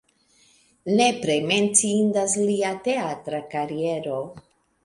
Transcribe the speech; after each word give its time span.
Nepre 0.99 1.35
menciindas 1.51 2.35
lia 2.49 2.75
teatra 2.89 3.45
kariero. 3.55 4.19